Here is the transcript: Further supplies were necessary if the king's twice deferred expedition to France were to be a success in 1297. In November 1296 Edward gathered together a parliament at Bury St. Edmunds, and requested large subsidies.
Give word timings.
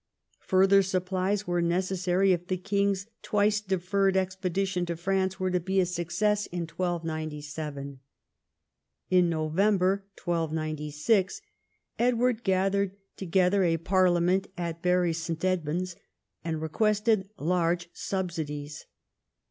Further 0.39 0.81
supplies 0.81 1.45
were 1.45 1.61
necessary 1.61 2.31
if 2.31 2.47
the 2.47 2.57
king's 2.57 3.05
twice 3.21 3.61
deferred 3.61 4.17
expedition 4.17 4.83
to 4.87 4.95
France 4.95 5.39
were 5.39 5.51
to 5.51 5.59
be 5.59 5.79
a 5.79 5.85
success 5.85 6.47
in 6.47 6.61
1297. 6.61 7.99
In 9.11 9.29
November 9.29 10.03
1296 10.25 11.41
Edward 11.99 12.43
gathered 12.43 12.95
together 13.15 13.63
a 13.63 13.77
parliament 13.77 14.47
at 14.57 14.81
Bury 14.81 15.13
St. 15.13 15.45
Edmunds, 15.45 15.95
and 16.43 16.59
requested 16.63 17.29
large 17.37 17.87
subsidies. 17.93 18.87